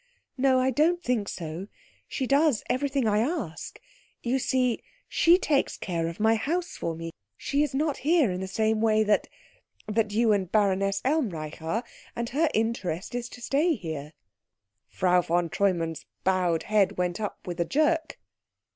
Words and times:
"No, 0.35 0.59
I 0.59 0.71
don't 0.71 0.99
think 1.03 1.29
so. 1.29 1.67
She 2.07 2.25
does 2.25 2.63
everything 2.67 3.07
I 3.07 3.19
ask. 3.19 3.79
You 4.23 4.39
see, 4.39 4.81
she 5.07 5.37
takes 5.37 5.77
care 5.77 6.07
of 6.07 6.19
my 6.19 6.33
house 6.33 6.75
for 6.75 6.95
me. 6.95 7.11
She 7.37 7.61
is 7.61 7.75
not 7.75 7.97
here 7.97 8.31
in 8.31 8.39
the 8.41 8.47
same 8.47 8.81
way 8.81 9.03
that 9.03 9.27
that 9.85 10.11
you 10.11 10.31
and 10.33 10.51
Baroness 10.51 11.03
Elmreich 11.05 11.61
are, 11.61 11.83
and 12.15 12.29
her 12.29 12.49
interest 12.55 13.13
is 13.13 13.29
to 13.29 13.41
stay 13.41 13.75
here." 13.75 14.13
Frau 14.89 15.21
von 15.21 15.49
Treumann's 15.51 16.07
bowed 16.23 16.63
head 16.63 16.97
went 16.97 17.21
up 17.21 17.45
with 17.45 17.59
a 17.59 17.65
jerk. 17.65 18.17